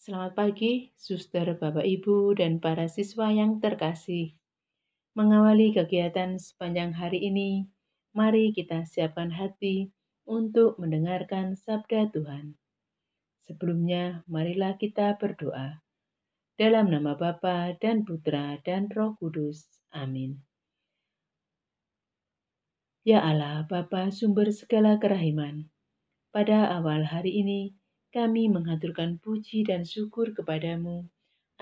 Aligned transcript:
Selamat 0.00 0.32
pagi, 0.32 0.88
suster, 0.96 1.60
bapak, 1.60 1.84
ibu, 1.84 2.32
dan 2.32 2.56
para 2.56 2.88
siswa 2.88 3.28
yang 3.28 3.60
terkasih. 3.60 4.32
Mengawali 5.12 5.76
kegiatan 5.76 6.40
sepanjang 6.40 6.96
hari 6.96 7.28
ini, 7.28 7.68
mari 8.16 8.48
kita 8.56 8.88
siapkan 8.88 9.28
hati 9.28 9.92
untuk 10.24 10.80
mendengarkan 10.80 11.52
sabda 11.52 12.08
Tuhan. 12.16 12.56
Sebelumnya, 13.44 14.24
marilah 14.24 14.80
kita 14.80 15.20
berdoa. 15.20 15.84
Dalam 16.56 16.88
nama 16.88 17.12
Bapa 17.12 17.76
dan 17.76 18.08
Putra 18.08 18.56
dan 18.64 18.88
Roh 18.88 19.20
Kudus. 19.20 19.68
Amin. 19.92 20.40
Ya 23.04 23.20
Allah, 23.20 23.68
Bapa 23.68 24.08
sumber 24.08 24.48
segala 24.48 24.96
kerahiman, 24.96 25.68
pada 26.32 26.72
awal 26.72 27.04
hari 27.04 27.44
ini 27.44 27.76
kami 28.10 28.50
mengaturkan 28.50 29.22
puji 29.22 29.62
dan 29.62 29.86
syukur 29.86 30.34
kepadamu 30.34 31.06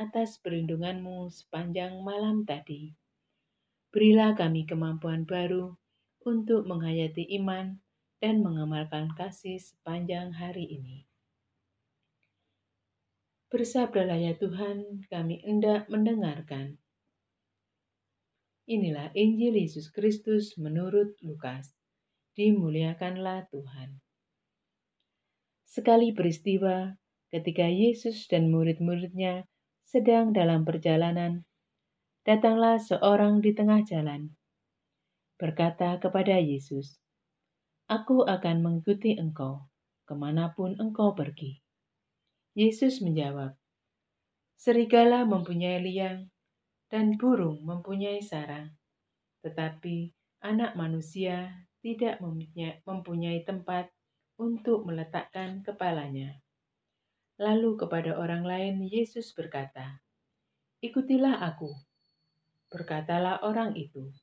atas 0.00 0.40
perlindunganmu 0.40 1.28
sepanjang 1.28 2.00
malam 2.00 2.48
tadi. 2.48 2.96
Berilah 3.92 4.32
kami 4.32 4.64
kemampuan 4.64 5.28
baru 5.28 5.76
untuk 6.24 6.64
menghayati 6.64 7.28
iman 7.36 7.76
dan 8.16 8.40
mengamalkan 8.40 9.12
kasih 9.12 9.60
sepanjang 9.60 10.32
hari 10.32 10.64
ini. 10.72 11.04
Bersabdalah 13.52 14.16
ya 14.16 14.32
Tuhan, 14.36 15.08
kami 15.08 15.40
hendak 15.44 15.88
mendengarkan. 15.92 16.80
Inilah 18.68 19.08
Injil 19.16 19.56
Yesus 19.56 19.88
Kristus 19.88 20.56
menurut 20.60 21.16
Lukas. 21.24 21.72
Dimuliakanlah 22.36 23.48
Tuhan. 23.48 24.00
Sekali 25.68 26.16
peristiwa 26.16 26.96
ketika 27.28 27.68
Yesus 27.68 28.24
dan 28.24 28.48
murid-muridnya 28.48 29.44
sedang 29.84 30.32
dalam 30.32 30.64
perjalanan, 30.64 31.44
datanglah 32.24 32.80
seorang 32.80 33.44
di 33.44 33.52
tengah 33.52 33.84
jalan, 33.84 34.32
berkata 35.36 36.00
kepada 36.00 36.40
Yesus, 36.40 36.96
Aku 37.84 38.24
akan 38.24 38.64
mengikuti 38.64 39.20
engkau 39.20 39.68
ke 40.08 40.16
mana 40.16 40.56
pun 40.56 40.72
engkau 40.80 41.12
pergi. 41.12 41.60
Yesus 42.56 43.04
menjawab, 43.04 43.52
Serigala 44.56 45.28
mempunyai 45.28 45.84
liang 45.84 46.32
dan 46.88 47.20
burung 47.20 47.60
mempunyai 47.60 48.24
sarang, 48.24 48.72
tetapi 49.44 50.16
anak 50.40 50.74
manusia 50.80 51.52
tidak 51.84 52.18
mempunyai 52.88 53.44
tempat 53.44 53.92
untuk 54.38 54.86
meletakkan 54.86 55.66
kepalanya. 55.66 56.38
Lalu 57.42 57.74
kepada 57.74 58.14
orang 58.18 58.46
lain 58.46 58.86
Yesus 58.86 59.34
berkata, 59.34 59.98
"Ikutilah 60.78 61.42
aku." 61.42 61.70
Berkatalah 62.70 63.42
orang 63.42 63.74
itu, 63.74 64.14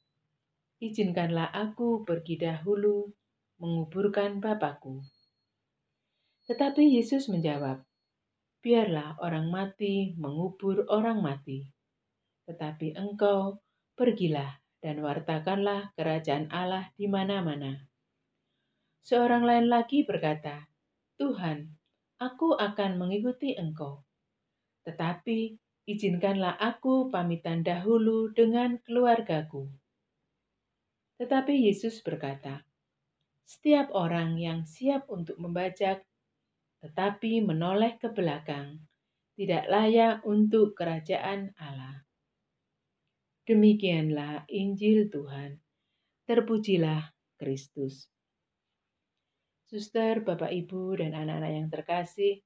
"Izinkanlah 0.79 1.51
aku 1.51 2.07
pergi 2.07 2.39
dahulu 2.39 3.11
menguburkan 3.59 4.39
Bapakku." 4.39 5.03
Tetapi 6.47 6.95
Yesus 6.95 7.27
menjawab, 7.27 7.83
"Biarlah 8.63 9.19
orang 9.19 9.51
mati 9.51 10.15
mengubur 10.15 10.87
orang 10.87 11.19
mati." 11.19 11.67
Tetapi 12.47 12.95
engkau 12.95 13.59
pergilah 13.95 14.59
dan 14.83 15.01
wartakanlah 15.01 15.95
kerajaan 15.97 16.51
Allah 16.53 16.91
di 16.93 17.09
mana-mana. 17.09 17.94
Seorang 19.05 19.45
lain 19.45 19.69
lagi 19.69 20.01
berkata, 20.01 20.65
Tuhan, 21.21 21.69
aku 22.17 22.57
akan 22.57 22.97
mengikuti 22.97 23.53
engkau. 23.53 24.01
Tetapi 24.81 25.53
izinkanlah 25.85 26.57
aku 26.57 27.13
pamitan 27.13 27.61
dahulu 27.61 28.33
dengan 28.33 28.81
keluargaku. 28.81 29.69
Tetapi 31.21 31.53
Yesus 31.53 32.01
berkata, 32.01 32.65
setiap 33.45 33.93
orang 33.93 34.41
yang 34.41 34.65
siap 34.65 35.05
untuk 35.13 35.37
membajak, 35.37 36.01
tetapi 36.81 37.45
menoleh 37.45 38.01
ke 38.01 38.09
belakang, 38.09 38.89
tidak 39.37 39.69
layak 39.69 40.25
untuk 40.25 40.73
kerajaan 40.73 41.53
Allah. 41.61 42.01
Demikianlah 43.45 44.49
Injil 44.49 45.13
Tuhan. 45.13 45.61
Terpujilah 46.25 47.13
Kristus. 47.37 48.14
Suster, 49.65 50.21
Bapak, 50.21 50.53
Ibu, 50.53 51.01
dan 51.01 51.17
anak-anak 51.17 51.51
yang 51.57 51.67
terkasih, 51.73 52.37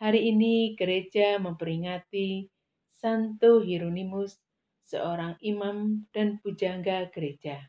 hari 0.00 0.32
ini 0.32 0.72
gereja 0.72 1.36
memperingati 1.36 2.48
Santo 2.96 3.60
Hieronymus, 3.60 4.40
seorang 4.88 5.36
imam 5.44 6.08
dan 6.16 6.40
pujangga 6.40 7.12
gereja, 7.12 7.60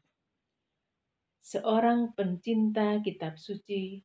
seorang 1.43 2.15
pencinta 2.15 3.03
kitab 3.03 3.35
suci 3.35 3.99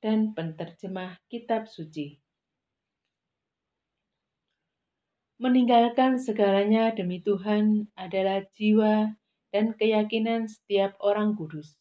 dan 0.00 0.32
penterjemah 0.32 1.20
kitab 1.28 1.68
suci. 1.68 2.16
Meninggalkan 5.38 6.18
segalanya 6.18 6.90
demi 6.96 7.22
Tuhan 7.22 7.92
adalah 7.94 8.42
jiwa 8.56 9.14
dan 9.54 9.76
keyakinan 9.76 10.50
setiap 10.50 10.98
orang 10.98 11.38
kudus. 11.38 11.77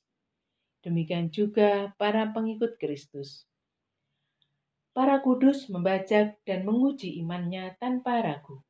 Demikian 0.87 1.27
juga 1.27 1.91
para 1.99 2.31
pengikut 2.31 2.79
Kristus. 2.79 3.43
Para 4.95 5.19
kudus 5.19 5.67
membajak 5.67 6.39
dan 6.47 6.63
menguji 6.63 7.19
imannya 7.19 7.75
tanpa 7.75 8.23
ragu. 8.23 8.63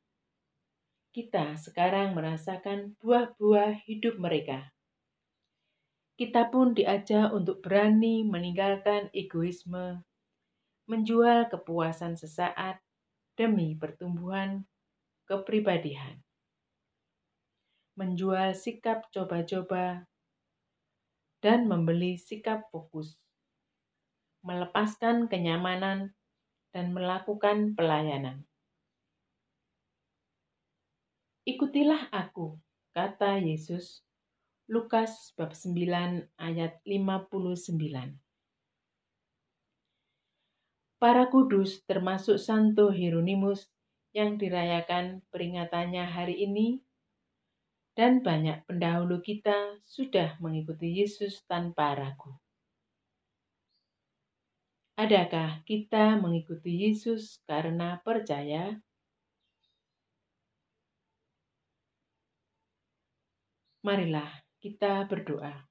Kita 1.14 1.54
sekarang 1.54 2.18
merasakan 2.18 2.98
buah-buah 2.98 3.86
hidup 3.86 4.18
mereka. 4.18 4.74
Kita 6.18 6.50
pun 6.50 6.74
diajak 6.74 7.30
untuk 7.30 7.62
berani 7.62 8.26
meninggalkan 8.26 9.14
egoisme, 9.14 10.02
menjual 10.90 11.46
kepuasan 11.46 12.18
sesaat 12.18 12.82
demi 13.38 13.78
pertumbuhan 13.78 14.66
kepribadian. 15.30 16.18
Menjual 17.94 18.58
sikap 18.58 19.06
coba-coba 19.14 20.10
dan 21.38 21.70
membeli 21.70 22.18
sikap 22.18 22.66
fokus. 22.70 23.14
Melepaskan 24.42 25.26
kenyamanan 25.26 26.14
dan 26.70 26.94
melakukan 26.94 27.74
pelayanan. 27.74 28.46
Ikutilah 31.48 32.12
aku, 32.12 32.60
kata 32.92 33.40
Yesus. 33.40 34.04
Lukas 34.68 35.32
bab 35.32 35.56
9 35.56 36.28
ayat 36.36 36.76
59. 36.84 38.20
Para 41.00 41.24
kudus 41.32 41.80
termasuk 41.88 42.36
Santo 42.36 42.92
Hieronymus 42.92 43.70
yang 44.12 44.36
dirayakan 44.36 45.24
peringatannya 45.32 46.04
hari 46.04 46.44
ini, 46.44 46.84
dan 47.98 48.22
banyak 48.22 48.62
pendahulu 48.62 49.18
kita 49.18 49.82
sudah 49.82 50.38
mengikuti 50.38 51.02
Yesus 51.02 51.42
tanpa 51.50 51.98
ragu. 51.98 52.30
Adakah 54.94 55.66
kita 55.66 56.14
mengikuti 56.14 56.86
Yesus 56.86 57.42
karena 57.42 57.98
percaya? 58.06 58.78
Marilah 63.82 64.30
kita 64.62 65.02
berdoa. 65.10 65.66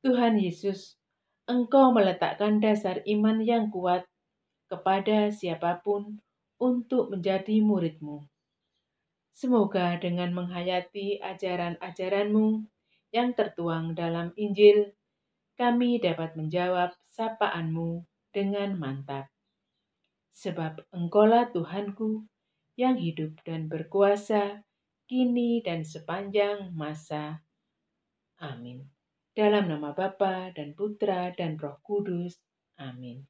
Tuhan 0.00 0.40
Yesus, 0.40 0.96
Engkau 1.44 1.92
meletakkan 1.92 2.64
dasar 2.64 3.04
iman 3.04 3.44
yang 3.44 3.68
kuat 3.68 4.08
kepada 4.72 5.28
siapa 5.28 5.84
pun 5.84 6.16
untuk 6.56 7.12
menjadi 7.12 7.60
muridmu. 7.60 8.24
Semoga 9.38 9.94
dengan 10.02 10.34
menghayati 10.34 11.22
ajaran-ajaranmu 11.22 12.66
yang 13.14 13.38
tertuang 13.38 13.94
dalam 13.94 14.34
Injil, 14.34 14.98
kami 15.54 16.02
dapat 16.02 16.34
menjawab 16.34 16.90
sapaanmu 17.14 18.02
dengan 18.34 18.74
mantap. 18.74 19.30
Sebab 20.34 20.90
engkaulah 20.90 21.54
Tuhanku 21.54 22.26
yang 22.74 22.98
hidup 22.98 23.38
dan 23.46 23.70
berkuasa 23.70 24.66
kini 25.06 25.62
dan 25.62 25.86
sepanjang 25.86 26.74
masa. 26.74 27.38
Amin. 28.42 28.90
Dalam 29.38 29.70
nama 29.70 29.94
Bapa 29.94 30.50
dan 30.50 30.74
Putra 30.74 31.30
dan 31.30 31.54
Roh 31.62 31.78
Kudus. 31.86 32.42
Amin. 32.74 33.22